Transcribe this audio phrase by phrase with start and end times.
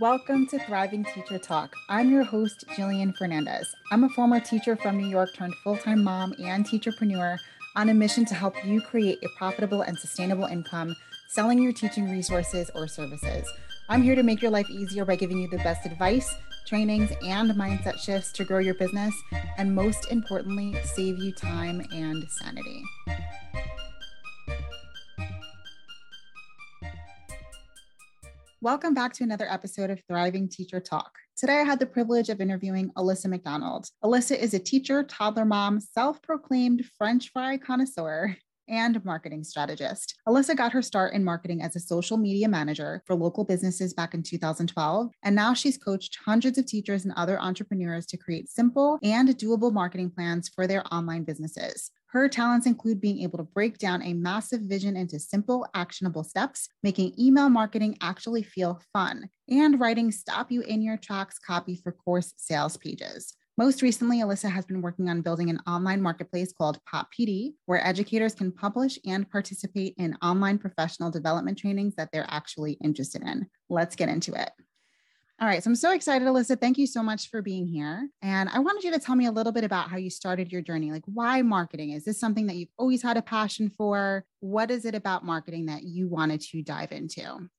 [0.00, 1.74] Welcome to Thriving Teacher Talk.
[1.88, 3.74] I'm your host, Jillian Fernandez.
[3.90, 7.38] I'm a former teacher from New York turned full time mom and teacherpreneur
[7.76, 10.94] on a mission to help you create a profitable and sustainable income
[11.28, 13.50] selling your teaching resources or services.
[13.88, 16.34] I'm here to make your life easier by giving you the best advice,
[16.66, 19.14] trainings, and mindset shifts to grow your business,
[19.56, 22.82] and most importantly, save you time and sanity.
[28.66, 31.12] Welcome back to another episode of Thriving Teacher Talk.
[31.36, 33.88] Today, I had the privilege of interviewing Alyssa McDonald.
[34.02, 38.36] Alyssa is a teacher, toddler mom, self proclaimed French fry connoisseur,
[38.68, 40.16] and marketing strategist.
[40.26, 44.14] Alyssa got her start in marketing as a social media manager for local businesses back
[44.14, 45.12] in 2012.
[45.22, 49.72] And now she's coached hundreds of teachers and other entrepreneurs to create simple and doable
[49.72, 51.92] marketing plans for their online businesses.
[52.16, 56.66] Her talents include being able to break down a massive vision into simple, actionable steps,
[56.82, 61.92] making email marketing actually feel fun, and writing stop you in your tracks copy for
[61.92, 63.34] course sales pages.
[63.58, 67.86] Most recently, Alyssa has been working on building an online marketplace called Pop PD, where
[67.86, 73.46] educators can publish and participate in online professional development trainings that they're actually interested in.
[73.68, 74.52] Let's get into it.
[75.38, 75.62] All right.
[75.62, 76.58] So I'm so excited, Alyssa.
[76.58, 78.08] Thank you so much for being here.
[78.22, 80.62] And I wanted you to tell me a little bit about how you started your
[80.62, 80.90] journey.
[80.90, 81.90] Like, why marketing?
[81.90, 84.24] Is this something that you've always had a passion for?
[84.40, 87.50] What is it about marketing that you wanted to dive into?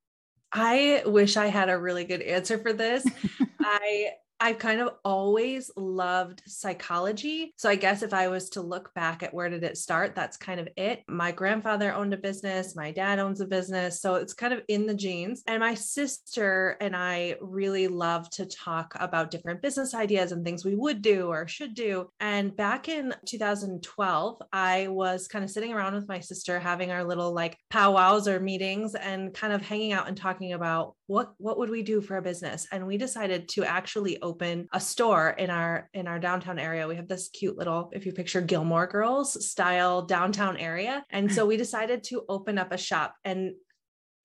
[0.52, 3.06] I wish I had a really good answer for this.
[3.60, 7.54] I I've kind of always loved psychology.
[7.58, 10.38] So I guess if I was to look back at where did it start, that's
[10.38, 11.04] kind of it.
[11.08, 14.86] My grandfather owned a business, my dad owns a business, so it's kind of in
[14.86, 15.44] the genes.
[15.48, 20.64] And my sister and I really love to talk about different business ideas and things
[20.64, 22.10] we would do or should do.
[22.20, 27.04] And back in 2012, I was kind of sitting around with my sister having our
[27.04, 31.58] little like powwows or meetings and kind of hanging out and talking about what what
[31.58, 32.68] would we do for a business?
[32.72, 36.88] And we decided to actually open a store in our in our downtown area.
[36.88, 41.04] We have this cute little if you picture gilmore girls style downtown area.
[41.10, 43.16] And so we decided to open up a shop.
[43.24, 43.54] And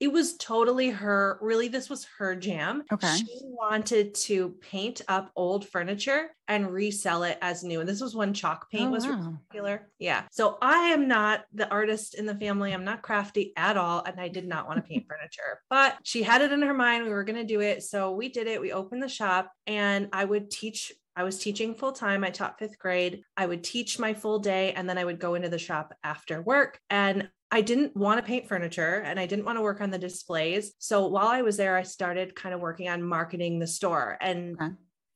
[0.03, 5.31] it was totally her really this was her jam okay she wanted to paint up
[5.37, 9.07] old furniture and resell it as new and this was when chalk paint oh, was
[9.07, 9.39] wow.
[9.49, 13.77] popular yeah so i am not the artist in the family i'm not crafty at
[13.77, 16.75] all and i did not want to paint furniture but she had it in her
[16.75, 19.53] mind we were going to do it so we did it we opened the shop
[19.69, 22.25] and i would teach I was teaching full time.
[22.25, 23.23] I taught fifth grade.
[23.37, 26.41] I would teach my full day and then I would go into the shop after
[26.41, 26.81] work.
[26.89, 29.99] And I didn't want to paint furniture and I didn't want to work on the
[29.99, 30.73] displays.
[30.79, 34.57] So while I was there, I started kind of working on marketing the store and
[34.61, 34.73] okay.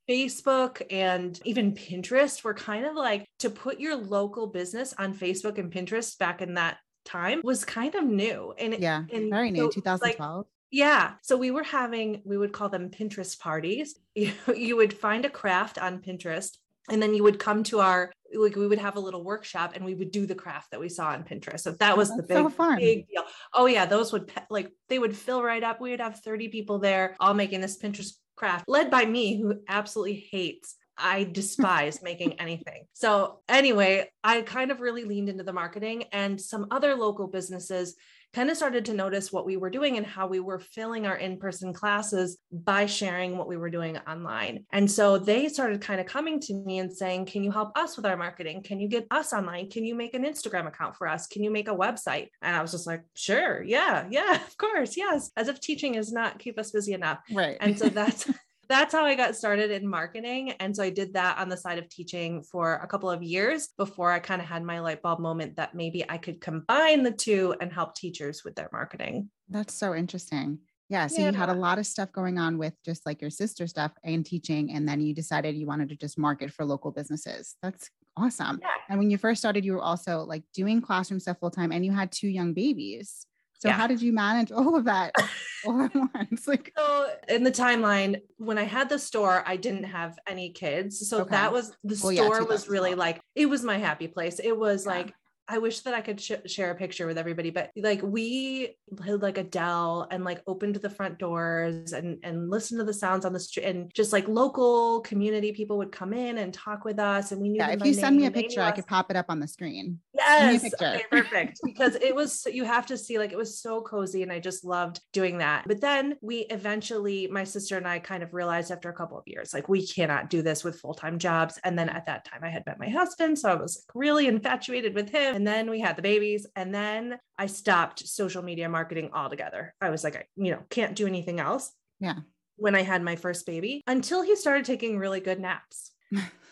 [0.09, 5.57] Facebook and even Pinterest were kind of like to put your local business on Facebook
[5.57, 6.77] and Pinterest back in that
[7.07, 8.53] time was kind of new.
[8.59, 10.37] And yeah, and very new, so, 2012.
[10.37, 11.15] Like, yeah.
[11.23, 13.99] So we were having, we would call them Pinterest parties.
[14.15, 16.57] You, you would find a craft on Pinterest
[16.89, 19.85] and then you would come to our like we would have a little workshop and
[19.85, 21.61] we would do the craft that we saw on Pinterest.
[21.61, 23.25] So that oh, was the big, so big deal.
[23.55, 25.81] Oh yeah, those would like they would fill right up.
[25.81, 29.61] We would have 30 people there all making this Pinterest craft led by me who
[29.69, 32.87] absolutely hates I despise making anything.
[32.93, 37.97] So, anyway, I kind of really leaned into the marketing, and some other local businesses
[38.37, 41.17] kind of started to notice what we were doing and how we were filling our
[41.17, 44.67] in person classes by sharing what we were doing online.
[44.73, 47.97] And so they started kind of coming to me and saying, Can you help us
[47.97, 48.63] with our marketing?
[48.63, 49.71] Can you get us online?
[49.71, 51.27] Can you make an Instagram account for us?
[51.27, 52.29] Can you make a website?
[52.43, 53.63] And I was just like, Sure.
[53.63, 54.07] Yeah.
[54.11, 54.39] Yeah.
[54.47, 54.97] Of course.
[54.97, 55.31] Yes.
[55.37, 57.21] As if teaching is not keep us busy enough.
[57.33, 57.57] Right.
[57.59, 58.31] And so that's.
[58.69, 60.53] that's how I got started in marketing.
[60.53, 63.69] And so I did that on the side of teaching for a couple of years
[63.77, 67.13] before I kind of had my light bulb moment that maybe I could combine the
[67.13, 69.31] two and help teachers with their marketing.
[69.49, 70.59] That's so interesting.
[70.89, 71.09] Yeah.
[71.09, 71.31] So yeah.
[71.31, 74.25] you had a lot of stuff going on with just like your sister stuff and
[74.25, 74.73] teaching.
[74.73, 77.57] And then you decided you wanted to just market for local businesses.
[77.63, 78.61] That's awesome.
[78.63, 78.69] Yeah.
[78.89, 81.85] And when you first started, you were also like doing classroom stuff full time and
[81.85, 83.27] you had two young babies.
[83.59, 83.75] So yeah.
[83.75, 85.15] how did you manage all of that
[85.67, 86.47] all at once?
[86.47, 91.09] Like so in the timeline, when I had the store, I didn't have any kids.
[91.09, 91.31] So okay.
[91.31, 94.39] that was the well, store yeah, was really like it was my happy place.
[94.39, 94.93] It was yeah.
[94.93, 95.15] like
[95.49, 99.23] I wish that I could sh- share a picture with everybody, but like we played
[99.23, 103.33] like Adele and like opened the front doors and and listened to the sounds on
[103.33, 107.31] the street and just like local community people would come in and talk with us
[107.31, 107.59] and we knew.
[107.59, 110.01] Yeah, if you send me a picture, I could pop it up on the screen.
[110.17, 111.61] Yes, okay, perfect.
[111.65, 114.65] because it was you have to see like it was so cozy and I just
[114.65, 115.65] loved doing that.
[115.67, 119.25] But then we eventually, my sister and I kind of realized after a couple of
[119.27, 121.59] years, like we cannot do this with full time jobs.
[121.65, 124.27] And then at that time, I had met my husband, so I was like really
[124.27, 126.47] infatuated with him and then we had the babies.
[126.57, 129.75] And then I stopped social media marketing altogether.
[129.81, 131.73] I was like, I, you know, can't do anything else.
[131.99, 132.17] Yeah.
[132.57, 135.93] when I had my first baby until he started taking really good naps.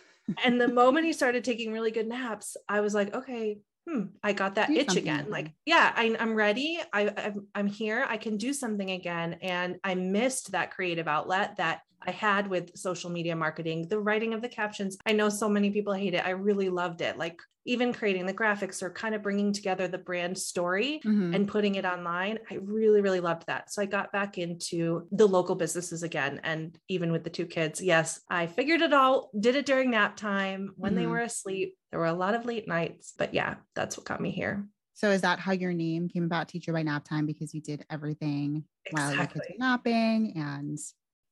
[0.45, 4.33] and the moment he started taking really good naps, I was like, okay, hmm, I
[4.33, 5.27] got that do itch again.
[5.29, 6.81] Like, yeah, I, am ready.
[6.93, 8.07] I, I'm, I'm here.
[8.09, 9.39] I can do something again.
[9.43, 14.35] And I missed that creative outlet that I had with social media marketing, the writing
[14.35, 14.97] of the captions.
[15.07, 16.25] I know so many people hate it.
[16.25, 17.19] I really loved it.
[17.19, 21.35] Like even creating the graphics or kind of bringing together the brand story mm-hmm.
[21.35, 22.39] and putting it online.
[22.51, 23.73] I really, really loved that.
[23.73, 26.41] So I got back into the local businesses again.
[26.45, 30.17] And even with the two kids, yes, I figured it all, did it during nap
[30.17, 31.01] time when mm-hmm.
[31.01, 31.77] they were asleep.
[31.91, 34.67] There were a lot of late nights, but yeah, that's what got me here.
[34.95, 37.27] So is that how your name came about, teacher by nap time?
[37.27, 39.09] Because you did everything exactly.
[39.09, 40.79] while your kids were napping and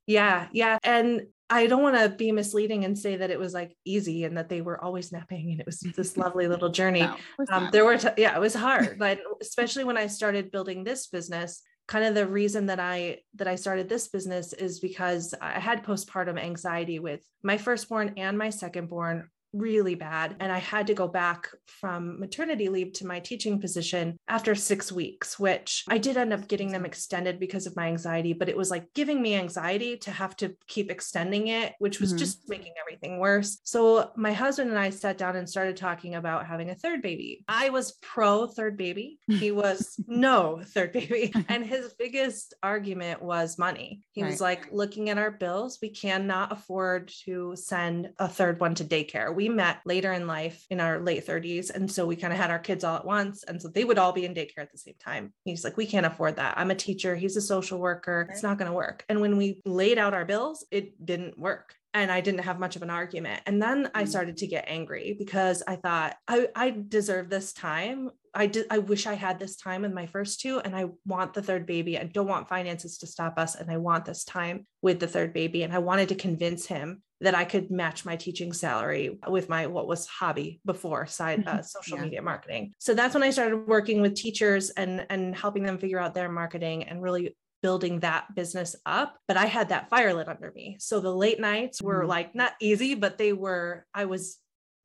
[0.07, 0.79] yeah, yeah.
[0.83, 4.39] And I don't want to be misleading and say that it was like easy and
[4.39, 7.03] that they were always napping and it was this lovely little journey.
[7.03, 7.17] No,
[7.51, 11.09] um, there were, t- yeah, it was hard, but especially when I started building this
[11.09, 15.59] business, kind of the reason that I that I started this business is because I
[15.59, 20.37] had postpartum anxiety with my firstborn and my secondborn really bad.
[20.41, 24.91] And I had to go back from maternity leave to my teaching position after six
[24.91, 28.57] weeks, which I did end up getting them extended because of my anxiety, but it
[28.57, 32.19] was like giving me anxiety to have to keep extending it, which was mm-hmm.
[32.19, 33.59] just making everything worse.
[33.65, 37.45] So my husband and I sat down and started talking about having a third baby.
[37.49, 41.33] I was pro third baby, he was no third baby.
[41.49, 44.01] And his biggest argument was money.
[44.13, 44.31] He right.
[44.31, 48.85] was like, looking at our bills, we cannot afford to send a third one to
[48.85, 49.35] daycare.
[49.35, 51.71] We we met later in life in our late 30s.
[51.75, 53.43] And so we kind of had our kids all at once.
[53.43, 55.33] And so they would all be in daycare at the same time.
[55.45, 56.57] He's like, we can't afford that.
[56.57, 57.17] I'm a teacher.
[57.17, 58.29] He's a social worker.
[58.31, 59.05] It's not going to work.
[59.09, 62.77] And when we laid out our bills, it didn't work and I didn't have much
[62.77, 63.43] of an argument.
[63.47, 64.09] And then I mm.
[64.09, 68.11] started to get angry because I thought I, I deserve this time.
[68.35, 71.35] I did I wish I had this time with my first two and I want
[71.35, 71.99] the third baby.
[71.99, 75.35] I don't want finances to stop us and I want this time with the third
[75.35, 79.49] baby and I wanted to convince him that I could match my teaching salary with
[79.49, 82.05] my what was hobby before side uh, social yeah.
[82.05, 82.75] media marketing.
[82.79, 86.31] So that's when I started working with teachers and and helping them figure out their
[86.31, 90.77] marketing and really building that business up but i had that fire lit under me
[90.81, 92.09] so the late nights were mm-hmm.
[92.09, 94.39] like not easy but they were i was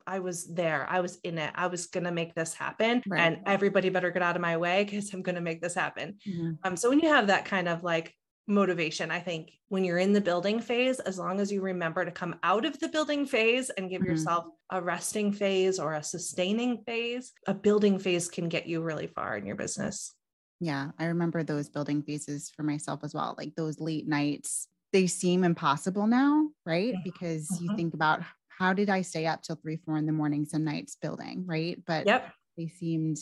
[0.07, 0.87] I was there.
[0.89, 1.51] I was in it.
[1.53, 3.03] I was going to make this happen.
[3.05, 3.19] Right.
[3.19, 6.17] And everybody better get out of my way because I'm going to make this happen.
[6.25, 6.51] Mm-hmm.
[6.63, 8.15] Um, so when you have that kind of like
[8.47, 12.11] motivation, I think when you're in the building phase, as long as you remember to
[12.11, 14.11] come out of the building phase and give mm-hmm.
[14.11, 19.07] yourself a resting phase or a sustaining phase, a building phase can get you really
[19.07, 20.13] far in your business.
[20.59, 23.35] Yeah, I remember those building phases for myself as well.
[23.37, 26.93] Like those late nights, they seem impossible now, right?
[26.93, 27.03] Mm-hmm.
[27.03, 27.75] Because you mm-hmm.
[27.75, 30.97] think about how did I stay up till three, four in the morning some nights
[30.99, 31.77] building, right?
[31.85, 32.33] But yep.
[32.57, 33.17] they seemed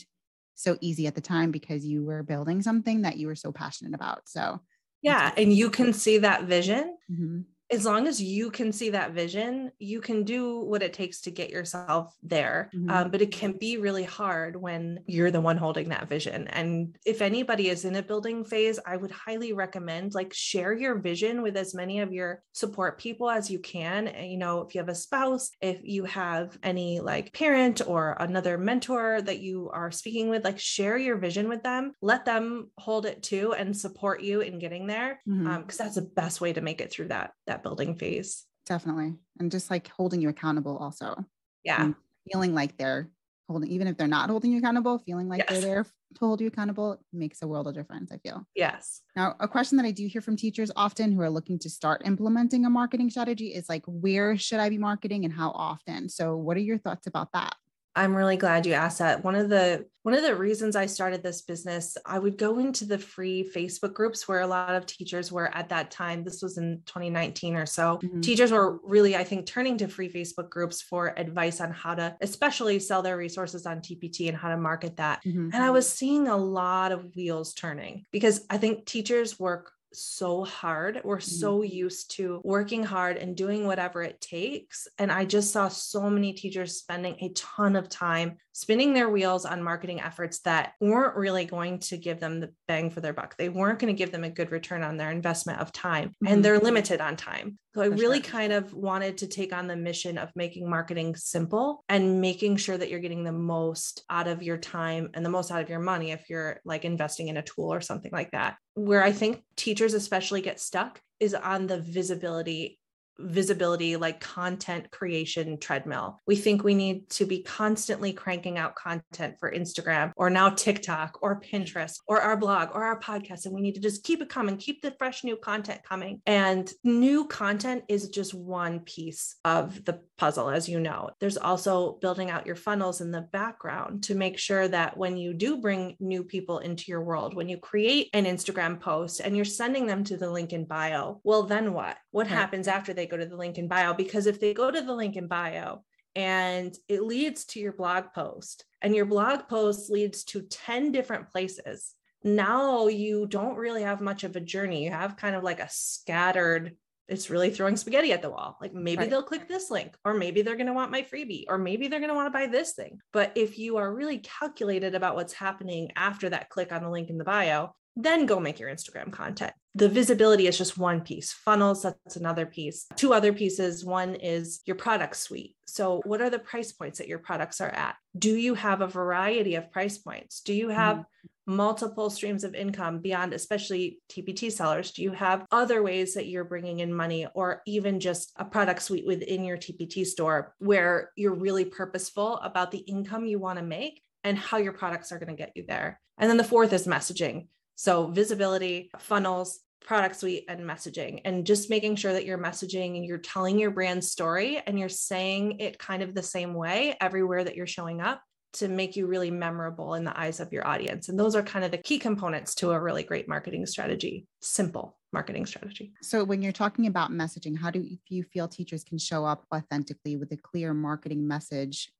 [0.53, 3.93] so easy at the time because you were building something that you were so passionate
[3.93, 4.21] about.
[4.29, 4.61] So
[5.05, 6.97] yeah, and you can see that vision.
[7.11, 7.41] Mm-hmm
[7.71, 11.31] as long as you can see that vision, you can do what it takes to
[11.31, 12.69] get yourself there.
[12.75, 12.89] Mm-hmm.
[12.89, 16.47] Um, but it can be really hard when you're the one holding that vision.
[16.49, 20.99] And if anybody is in a building phase, I would highly recommend like share your
[20.99, 24.07] vision with as many of your support people as you can.
[24.07, 28.15] And, you know, if you have a spouse, if you have any like parent or
[28.19, 32.69] another mentor that you are speaking with, like share your vision with them, let them
[32.77, 35.19] hold it too and support you in getting there.
[35.25, 35.47] Because mm-hmm.
[35.47, 38.45] um, that's the best way to make it through that that building phase.
[38.65, 39.15] Definitely.
[39.39, 41.25] And just like holding you accountable also.
[41.63, 41.83] Yeah.
[41.83, 41.95] And
[42.31, 43.09] feeling like they're
[43.47, 45.49] holding, even if they're not holding you accountable, feeling like yes.
[45.49, 48.45] they're there to hold you accountable makes a world of difference, I feel.
[48.55, 49.01] Yes.
[49.15, 52.01] Now, a question that I do hear from teachers often who are looking to start
[52.05, 56.09] implementing a marketing strategy is like, where should I be marketing and how often?
[56.09, 57.55] So, what are your thoughts about that?
[57.95, 59.23] I'm really glad you asked that.
[59.23, 62.85] One of the one of the reasons I started this business, I would go into
[62.85, 66.23] the free Facebook groups where a lot of teachers were at that time.
[66.23, 67.99] This was in 2019 or so.
[68.03, 68.21] Mm-hmm.
[68.21, 72.15] Teachers were really, I think, turning to free Facebook groups for advice on how to,
[72.21, 75.23] especially sell their resources on TPT and how to market that.
[75.23, 75.49] Mm-hmm.
[75.53, 80.43] And I was seeing a lot of wheels turning because I think teachers work so
[80.43, 81.01] hard.
[81.03, 81.39] We're mm-hmm.
[81.39, 84.87] so used to working hard and doing whatever it takes.
[84.97, 89.43] And I just saw so many teachers spending a ton of time spinning their wheels
[89.43, 93.35] on marketing efforts that weren't really going to give them the bang for their buck.
[93.35, 96.27] They weren't going to give them a good return on their investment of time, mm-hmm.
[96.27, 97.59] and they're limited on time.
[97.75, 98.31] So I really sure.
[98.31, 102.77] kind of wanted to take on the mission of making marketing simple and making sure
[102.77, 105.79] that you're getting the most out of your time and the most out of your
[105.79, 108.55] money if you're like investing in a tool or something like that.
[108.75, 112.79] Where I think teachers especially get stuck is on the visibility
[113.19, 116.21] visibility like content creation treadmill.
[116.27, 121.19] We think we need to be constantly cranking out content for Instagram or now TikTok
[121.21, 123.45] or Pinterest or our blog or our podcast.
[123.45, 126.21] And we need to just keep it coming, keep the fresh new content coming.
[126.25, 131.09] And new content is just one piece of the puzzle, as you know.
[131.19, 135.33] There's also building out your funnels in the background to make sure that when you
[135.33, 139.45] do bring new people into your world, when you create an Instagram post and you're
[139.45, 141.97] sending them to the link in bio, well, then what?
[142.11, 143.93] What happens after they go to the link in bio?
[143.93, 145.83] Because if they go to the link in bio,
[146.15, 151.29] and it leads to your blog post and your blog post leads to 10 different
[151.29, 151.93] places
[152.23, 155.67] now you don't really have much of a journey you have kind of like a
[155.69, 158.57] scattered it's really throwing spaghetti at the wall.
[158.59, 159.09] Like maybe right.
[159.09, 161.99] they'll click this link, or maybe they're going to want my freebie, or maybe they're
[161.99, 162.99] going to want to buy this thing.
[163.13, 167.09] But if you are really calculated about what's happening after that click on the link
[167.09, 169.53] in the bio, then go make your Instagram content.
[169.73, 171.33] The visibility is just one piece.
[171.33, 172.85] Funnels, that's another piece.
[172.95, 173.83] Two other pieces.
[173.83, 175.55] One is your product suite.
[175.65, 177.95] So, what are the price points that your products are at?
[178.17, 180.41] Do you have a variety of price points?
[180.41, 184.91] Do you have mm-hmm multiple streams of income beyond especially TPT sellers?
[184.91, 188.81] Do you have other ways that you're bringing in money or even just a product
[188.81, 193.65] suite within your TPT store where you're really purposeful about the income you want to
[193.65, 195.99] make and how your products are going to get you there?
[196.17, 197.47] And then the fourth is messaging.
[197.75, 203.05] So visibility, funnels, product suite and messaging and just making sure that you're messaging and
[203.05, 207.43] you're telling your brand story and you're saying it kind of the same way everywhere
[207.43, 208.21] that you're showing up
[208.53, 211.09] to make you really memorable in the eyes of your audience.
[211.09, 214.97] And those are kind of the key components to a really great marketing strategy, simple
[215.11, 215.93] marketing strategy.
[216.01, 220.15] So when you're talking about messaging, how do you feel teachers can show up authentically
[220.15, 221.91] with a clear marketing message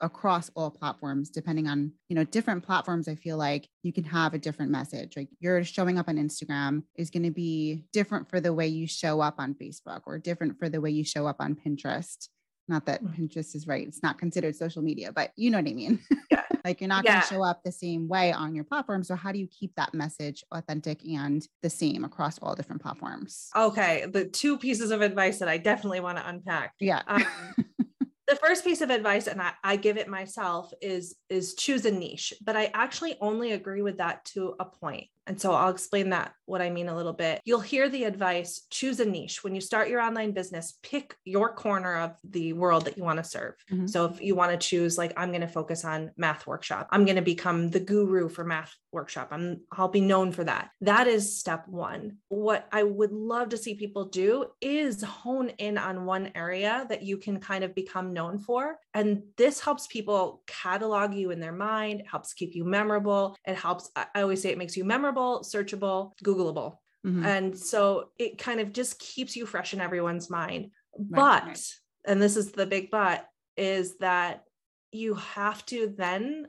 [0.00, 4.34] across all platforms depending on you know different platforms i feel like you can have
[4.34, 8.40] a different message like you're showing up on instagram is going to be different for
[8.40, 11.36] the way you show up on facebook or different for the way you show up
[11.38, 12.28] on pinterest
[12.68, 13.14] not that mm.
[13.18, 13.86] Pinterest is right.
[13.86, 16.00] It's not considered social media, but you know what I mean.
[16.30, 16.40] Yeah.
[16.64, 17.12] like you're not yeah.
[17.12, 19.04] going to show up the same way on your platform.
[19.04, 23.50] So how do you keep that message authentic and the same across all different platforms?
[23.54, 24.06] Okay.
[24.10, 26.72] The two pieces of advice that I definitely want to unpack.
[26.80, 27.02] Yeah.
[27.06, 27.26] Um,
[28.28, 31.90] the first piece of advice and I, I, give it myself is is choose a
[31.90, 36.10] niche but i actually only agree with that to a point and so I'll explain
[36.10, 37.40] that what I mean a little bit.
[37.44, 39.42] You'll hear the advice choose a niche.
[39.42, 43.18] When you start your online business, pick your corner of the world that you want
[43.18, 43.54] to serve.
[43.70, 43.86] Mm-hmm.
[43.86, 47.04] So if you want to choose, like, I'm going to focus on math workshop, I'm
[47.04, 49.28] going to become the guru for math workshop.
[49.30, 50.70] I'm, I'll be known for that.
[50.82, 52.18] That is step one.
[52.28, 57.02] What I would love to see people do is hone in on one area that
[57.02, 58.76] you can kind of become known for.
[58.92, 63.36] And this helps people catalog you in their mind, helps keep you memorable.
[63.46, 66.76] It helps, I always say it makes you memorable searchable, Googleable.
[67.06, 67.24] Mm-hmm.
[67.24, 70.70] And so it kind of just keeps you fresh in everyone's mind.
[70.96, 71.72] Right, but, right.
[72.06, 73.26] and this is the big but,
[73.56, 74.44] is that
[74.92, 76.46] you have to then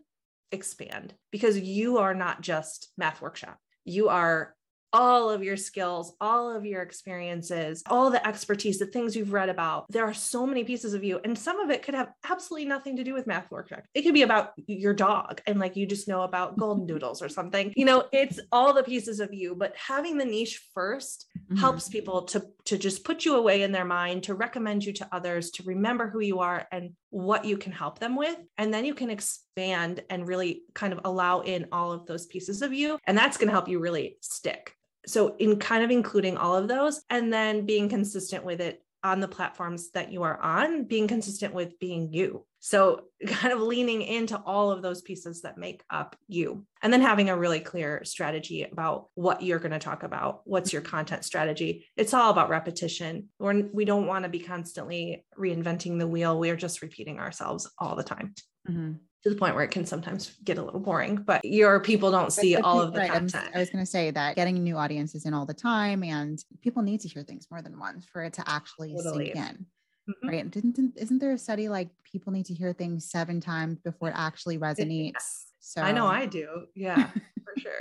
[0.51, 3.57] expand because you are not just math workshop.
[3.85, 4.55] You are
[4.93, 9.49] all of your skills, all of your experiences, all the expertise, the things you've read
[9.49, 9.85] about.
[9.89, 12.95] There are so many pieces of you, and some of it could have absolutely nothing
[12.97, 13.83] to do with math workshop.
[13.93, 17.29] It could be about your dog, and like you just know about golden doodles or
[17.29, 17.73] something.
[17.75, 21.55] You know, it's all the pieces of you, but having the niche 1st mm-hmm.
[21.57, 25.07] helps people to to just put you away in their mind, to recommend you to
[25.11, 28.37] others, to remember who you are and what you can help them with.
[28.57, 32.61] And then you can expand and really kind of allow in all of those pieces
[32.61, 32.97] of you.
[33.05, 36.67] And that's going to help you really stick so in kind of including all of
[36.67, 41.07] those and then being consistent with it on the platforms that you are on being
[41.07, 42.45] consistent with being you.
[42.61, 46.65] So kind of leaning into all of those pieces that make up you.
[46.81, 50.41] And then having a really clear strategy about what you're going to talk about.
[50.45, 51.85] What's your content strategy?
[51.97, 53.29] It's all about repetition.
[53.39, 56.39] We're, we don't want to be constantly reinventing the wheel.
[56.39, 58.33] We're just repeating ourselves all the time.
[58.69, 62.11] Mm-hmm to the point where it can sometimes get a little boring, but your people
[62.11, 63.11] don't see all of the right.
[63.11, 63.49] content.
[63.55, 66.83] I was going to say that getting new audiences in all the time and people
[66.83, 69.33] need to hear things more than once for it to actually totally.
[69.33, 69.65] sink in.
[70.09, 70.27] Mm-hmm.
[70.27, 70.51] Right.
[70.51, 74.09] Didn't, didn't, isn't there a study like people need to hear things seven times before
[74.09, 75.13] it actually resonates?
[75.13, 75.45] Yes.
[75.61, 76.65] So I know I do.
[76.75, 77.71] Yeah, for sure.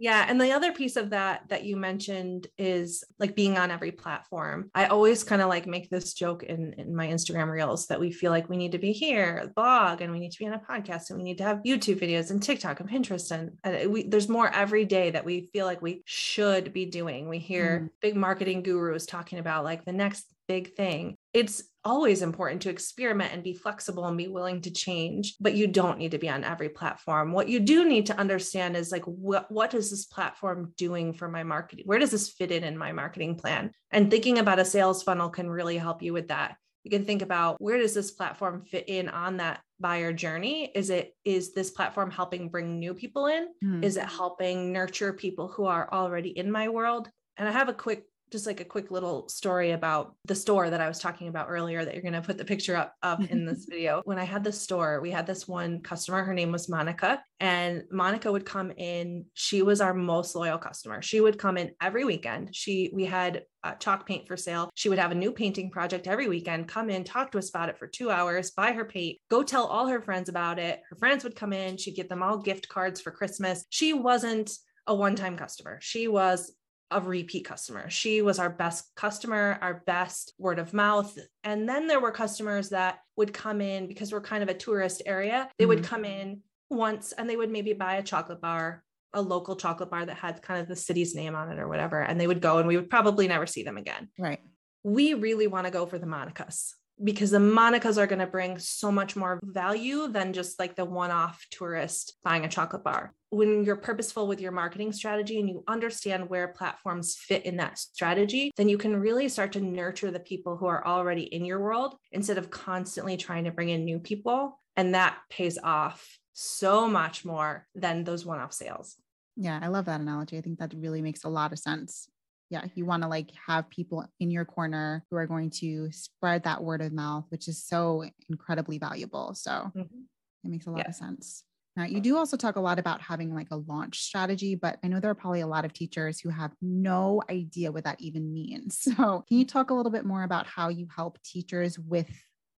[0.00, 0.24] Yeah.
[0.26, 4.70] And the other piece of that that you mentioned is like being on every platform.
[4.74, 8.10] I always kind of like make this joke in, in my Instagram reels that we
[8.10, 10.58] feel like we need to be here, blog, and we need to be on a
[10.58, 13.30] podcast, and we need to have YouTube videos and TikTok and Pinterest.
[13.30, 17.28] And, and we, there's more every day that we feel like we should be doing.
[17.28, 17.90] We hear mm.
[18.00, 21.14] big marketing gurus talking about like the next big thing.
[21.32, 25.68] It's always important to experiment and be flexible and be willing to change, but you
[25.68, 27.30] don't need to be on every platform.
[27.30, 31.28] What you do need to understand is like what what is this platform doing for
[31.28, 31.84] my marketing?
[31.86, 33.70] Where does this fit in in my marketing plan?
[33.92, 36.56] And thinking about a sales funnel can really help you with that.
[36.82, 40.72] You can think about where does this platform fit in on that buyer journey?
[40.74, 43.46] Is it is this platform helping bring new people in?
[43.64, 43.84] Mm.
[43.84, 47.08] Is it helping nurture people who are already in my world?
[47.36, 50.80] And I have a quick just like a quick little story about the store that
[50.80, 53.44] I was talking about earlier that you're going to put the picture up of in
[53.46, 54.02] this video.
[54.04, 57.84] When I had the store, we had this one customer, her name was Monica, and
[57.90, 59.24] Monica would come in.
[59.34, 61.02] She was our most loyal customer.
[61.02, 62.54] She would come in every weekend.
[62.54, 64.70] She we had uh, chalk paint for sale.
[64.74, 67.68] She would have a new painting project every weekend, come in, talk to us about
[67.68, 70.80] it for two hours, buy her paint, go tell all her friends about it.
[70.88, 71.76] Her friends would come in.
[71.76, 73.64] She'd get them all gift cards for Christmas.
[73.70, 74.50] She wasn't
[74.86, 75.78] a one time customer.
[75.80, 76.52] She was
[76.90, 77.88] a repeat customer.
[77.88, 81.16] She was our best customer, our best word of mouth.
[81.44, 85.02] And then there were customers that would come in because we're kind of a tourist
[85.06, 85.48] area.
[85.58, 85.68] They mm-hmm.
[85.68, 88.82] would come in once and they would maybe buy a chocolate bar,
[89.12, 92.00] a local chocolate bar that had kind of the city's name on it or whatever.
[92.00, 94.08] And they would go and we would probably never see them again.
[94.18, 94.40] Right.
[94.82, 98.58] We really want to go for the Monicas because the Monicas are going to bring
[98.58, 103.14] so much more value than just like the one off tourist buying a chocolate bar.
[103.30, 107.78] When you're purposeful with your marketing strategy and you understand where platforms fit in that
[107.78, 111.60] strategy, then you can really start to nurture the people who are already in your
[111.60, 114.58] world instead of constantly trying to bring in new people.
[114.76, 118.96] And that pays off so much more than those one off sales.
[119.36, 120.36] Yeah, I love that analogy.
[120.36, 122.08] I think that really makes a lot of sense
[122.50, 126.42] yeah you want to like have people in your corner who are going to spread
[126.44, 129.80] that word of mouth which is so incredibly valuable so mm-hmm.
[129.80, 130.88] it makes a lot yeah.
[130.88, 131.44] of sense
[131.76, 134.88] now you do also talk a lot about having like a launch strategy but i
[134.88, 138.32] know there are probably a lot of teachers who have no idea what that even
[138.32, 142.10] means so can you talk a little bit more about how you help teachers with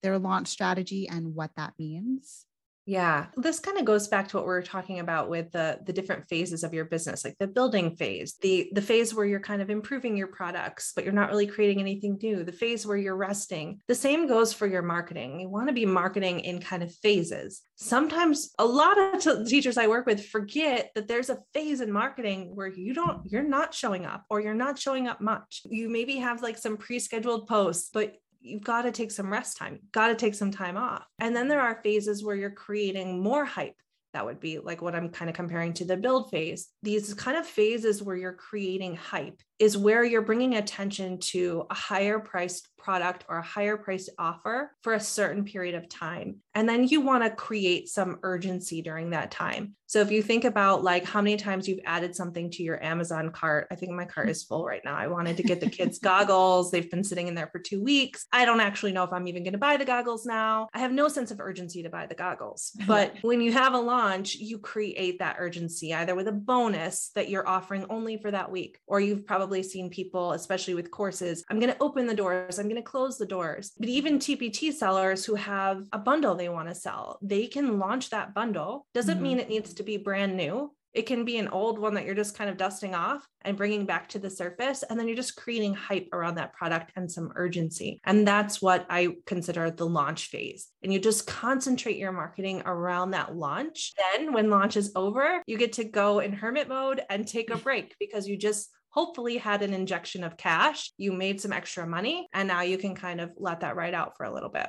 [0.03, 2.47] their launch strategy and what that means
[2.85, 5.93] yeah, this kind of goes back to what we are talking about with the the
[5.93, 9.63] different phases of your business, like the building phase, the the phase where you're kind
[9.63, 13.17] of improving your products, but you're not really creating anything new, the phase where you're
[13.17, 13.81] resting.
[13.87, 15.39] The same goes for your marketing.
[15.39, 17.63] You want to be marketing in kind of phases.
[17.77, 21.93] Sometimes a lot of t- teachers I work with forget that there's a phase in
[21.93, 25.63] marketing where you don't you're not showing up or you're not showing up much.
[25.65, 29.81] You maybe have like some pre-scheduled posts, but you've got to take some rest time,
[29.93, 31.07] got to take some time off.
[31.19, 33.77] And then there are phases where you're creating more hype.
[34.13, 36.69] That would be like what I'm kind of comparing to the build phase.
[36.83, 41.75] These kind of phases where you're creating hype is where you're bringing attention to a
[41.75, 46.37] higher priced product or a higher priced offer for a certain period of time.
[46.55, 49.77] And then you want to create some urgency during that time.
[49.93, 53.31] So if you think about like how many times you've added something to your Amazon
[53.31, 54.97] cart, I think my cart is full right now.
[54.97, 56.71] I wanted to get the kids goggles.
[56.71, 58.25] They've been sitting in there for two weeks.
[58.33, 60.69] I don't actually know if I'm even going to buy the goggles now.
[60.73, 62.73] I have no sense of urgency to buy the goggles.
[62.93, 67.29] But when you have a launch, you create that urgency either with a bonus that
[67.29, 71.59] you're offering only for that week, or you've probably seen people, especially with courses, I'm
[71.59, 72.59] going to open the doors.
[72.59, 73.73] I'm going to close the doors.
[73.79, 78.11] But even TPT sellers who have a bundle they want to sell, they can launch
[78.11, 78.87] that bundle.
[78.95, 79.23] Doesn't mm-hmm.
[79.23, 80.73] mean it needs to be brand new.
[80.95, 83.87] It can be an old one that you're just kind of dusting off and bringing
[83.87, 84.83] back to the surface.
[84.83, 87.99] And then you're just creating hype around that product and some urgency.
[88.05, 90.69] And that's what I consider the launch phase.
[90.83, 93.95] And you just concentrate your marketing around that launch.
[93.97, 97.57] Then, when launch is over, you get to go in hermit mode and take a
[97.57, 102.29] break because you just hopefully had an injection of cash, you made some extra money,
[102.33, 104.69] and now you can kind of let that ride out for a little bit.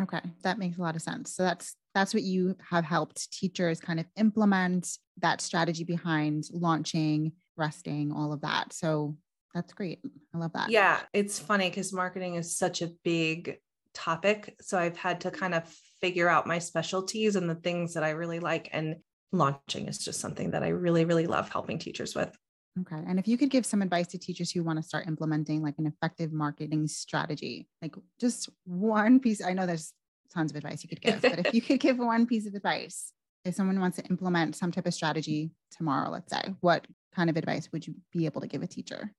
[0.00, 1.34] Okay, that makes a lot of sense.
[1.34, 7.32] So that's that's what you have helped teachers kind of implement that strategy behind launching,
[7.56, 8.72] resting, all of that.
[8.72, 9.16] So
[9.54, 10.00] that's great.
[10.34, 10.70] I love that.
[10.70, 13.58] Yeah, it's funny because marketing is such a big
[13.92, 14.56] topic.
[14.62, 15.68] So I've had to kind of
[16.00, 18.70] figure out my specialties and the things that I really like.
[18.72, 18.96] And
[19.30, 22.34] launching is just something that I really, really love helping teachers with.
[22.80, 23.02] Okay.
[23.06, 25.74] And if you could give some advice to teachers who want to start implementing like
[25.78, 29.92] an effective marketing strategy, like just one piece, I know there's
[30.32, 33.12] tons of advice you could give, but if you could give one piece of advice,
[33.44, 37.36] if someone wants to implement some type of strategy tomorrow, let's say, what kind of
[37.36, 39.12] advice would you be able to give a teacher?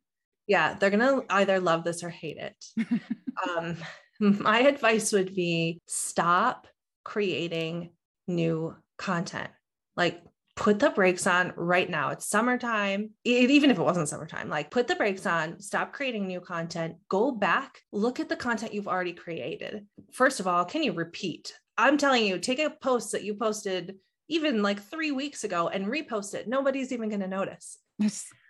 [0.48, 2.66] Yeah, they're going to either love this or hate it.
[3.48, 3.78] um,
[4.20, 6.68] my advice would be stop
[7.04, 7.92] creating
[8.28, 9.50] new content.
[9.96, 10.22] Like
[10.56, 12.10] put the brakes on right now.
[12.10, 13.12] It's summertime.
[13.24, 16.96] It, even if it wasn't summertime, like put the brakes on, stop creating new content,
[17.10, 19.86] go back, look at the content you've already created.
[20.12, 21.54] First of all, can you repeat?
[21.78, 23.96] I'm telling you, take a post that you posted
[24.30, 26.48] even like three weeks ago and repost it.
[26.48, 27.78] Nobody's even going to notice.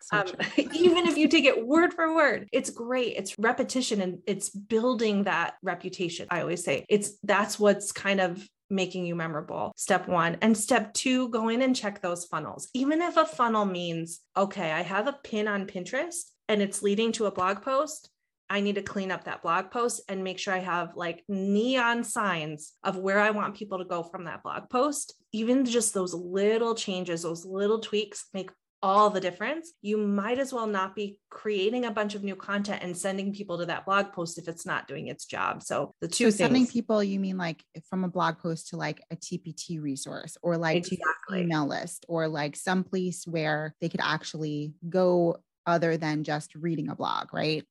[0.03, 0.27] So um,
[0.73, 3.15] even if you take it word for word, it's great.
[3.15, 6.27] It's repetition and it's building that reputation.
[6.29, 9.71] I always say it's that's what's kind of making you memorable.
[9.77, 10.37] Step one.
[10.41, 12.67] And step two, go in and check those funnels.
[12.73, 17.11] Even if a funnel means, okay, I have a pin on Pinterest and it's leading
[17.13, 18.09] to a blog post.
[18.49, 22.03] I need to clean up that blog post and make sure I have like neon
[22.03, 25.15] signs of where I want people to go from that blog post.
[25.31, 28.51] Even just those little changes, those little tweaks make
[28.83, 32.83] all the difference, you might as well not be creating a bunch of new content
[32.83, 35.63] and sending people to that blog post if it's not doing its job.
[35.63, 39.01] So the two so sending people, you mean like from a blog post to like
[39.09, 41.41] a TPT resource or like exactly.
[41.41, 46.89] email list or like some place where they could actually go other than just reading
[46.89, 47.63] a blog, right?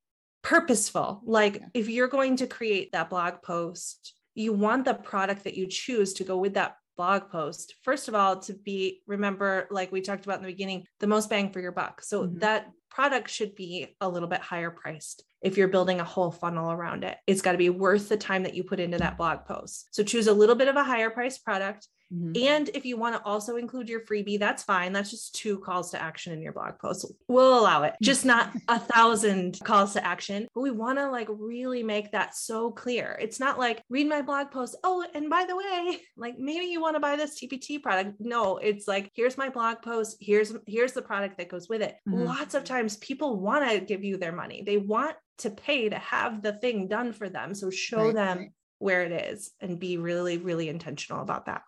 [0.43, 1.21] Purposeful.
[1.27, 1.67] Like yeah.
[1.75, 6.15] if you're going to create that blog post, you want the product that you choose
[6.15, 10.25] to go with that blog post first of all to be remember like we talked
[10.25, 12.03] about in the beginning the most bang for your buck.
[12.03, 12.39] So mm-hmm.
[12.39, 16.71] that product should be a little bit higher priced if you're building a whole funnel
[16.71, 17.17] around it.
[17.27, 19.89] It's got to be worth the time that you put into that blog post.
[19.95, 22.33] So choose a little bit of a higher priced product Mm-hmm.
[22.37, 24.93] And if you want to also include your freebie, that's fine.
[24.93, 27.07] That's just two calls to action in your blog post.
[27.29, 30.47] We'll allow it, just not a thousand calls to action.
[30.55, 33.17] But we want to like really make that so clear.
[33.21, 34.77] It's not like read my blog post.
[34.85, 38.17] Oh, and by the way, like maybe you want to buy this TPT product.
[38.21, 40.19] No, it's like here's my blog post.
[40.21, 41.97] Here's here's the product that goes with it.
[42.09, 42.25] Mm-hmm.
[42.25, 44.63] Lots of times people want to give you their money.
[44.65, 47.55] They want to pay to have the thing done for them.
[47.55, 48.51] So show right, them right.
[48.79, 51.63] where it is and be really, really intentional about that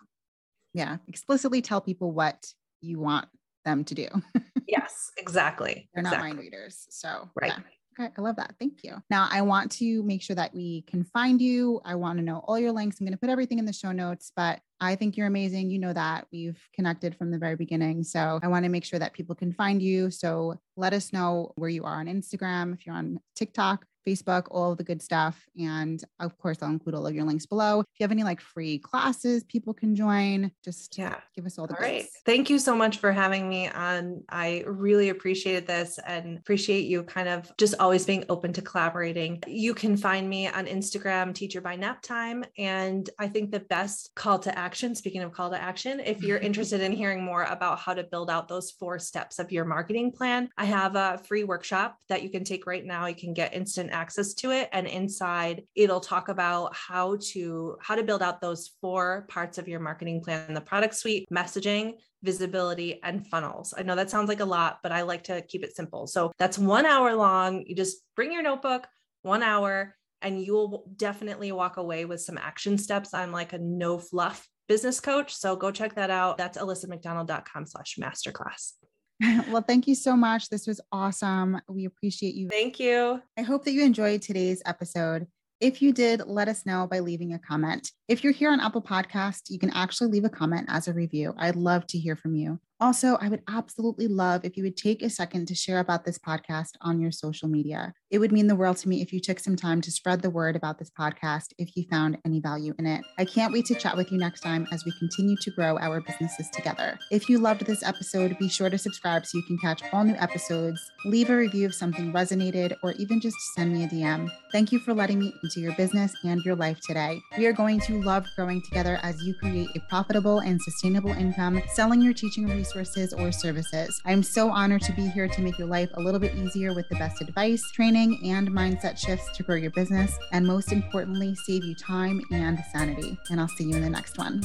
[0.75, 2.47] yeah explicitly tell people what
[2.81, 3.27] you want
[3.65, 4.09] them to do
[4.69, 7.63] yes exactly they're not mind readers so right yeah.
[7.99, 8.55] Okay, I love that.
[8.59, 8.97] Thank you.
[9.09, 11.81] Now, I want to make sure that we can find you.
[11.85, 12.99] I want to know all your links.
[12.99, 15.71] I'm going to put everything in the show notes, but I think you're amazing.
[15.71, 18.03] You know that we've connected from the very beginning.
[18.03, 20.11] So I want to make sure that people can find you.
[20.11, 24.73] So let us know where you are on Instagram, if you're on TikTok, Facebook, all
[24.73, 25.47] of the good stuff.
[25.59, 27.81] And of course, I'll include all of your links below.
[27.81, 31.17] If you have any like free classes people can join, just yeah.
[31.35, 32.07] give us all the all right.
[32.27, 34.23] Thank you so much for having me on.
[34.29, 39.43] I really appreciated this and appreciate you kind of just always being open to collaborating.
[39.47, 42.45] You can find me on Instagram, teacher by nap time.
[42.59, 46.39] And I think the best call to action, speaking of call to action, if you're
[46.45, 50.13] interested in hearing more about how to build out those four steps of your marketing
[50.13, 53.07] plan, I have a free workshop that you can take right now.
[53.07, 57.95] You can get instant access to it and inside it'll talk about how to how
[57.95, 63.01] to build out those four parts of your marketing plan the product suite messaging visibility
[63.03, 63.75] and funnels.
[63.77, 66.07] I know that sounds like a lot but i like to keep it simple.
[66.07, 67.65] So that's one hour long.
[67.67, 68.87] You just bring your notebook
[69.23, 73.15] one hour and you'll definitely walk away with some action steps.
[73.15, 76.39] I'm like a no fluff business coach so go check that out.
[76.39, 78.73] That's alyssamcdonald.com slash masterclass
[79.51, 80.49] well, thank you so much.
[80.49, 81.61] This was awesome.
[81.69, 82.49] We appreciate you.
[82.49, 83.21] Thank you.
[83.39, 85.27] I hope that you enjoyed today's episode.
[85.61, 87.91] If you did, let us know by leaving a comment.
[88.09, 91.33] If you're here on Apple Podcast, you can actually leave a comment as a review.
[91.39, 92.61] I'd love to hear from you.
[92.81, 96.19] Also, I would absolutely love if you would take a second to share about this
[96.19, 97.95] podcast on your social media.
[98.11, 100.31] It would mean the world to me if you took some time to spread the
[100.31, 103.05] word about this podcast if you found any value in it.
[103.19, 106.01] I can't wait to chat with you next time as we continue to grow our
[106.01, 106.99] businesses together.
[107.11, 110.15] If you loved this episode, be sure to subscribe so you can catch all new
[110.15, 114.29] episodes, leave a review if something resonated, or even just send me a DM.
[114.53, 117.21] Thank you for letting me into your business and your life today.
[117.39, 121.63] We are going to love growing together as you create a profitable and sustainable income
[121.73, 124.01] selling your teaching resources or services.
[124.07, 126.89] I'm so honored to be here to make your life a little bit easier with
[126.89, 131.65] the best advice, training, and mindset shifts to grow your business, and most importantly, save
[131.65, 133.19] you time and sanity.
[133.31, 134.43] And I'll see you in the next one.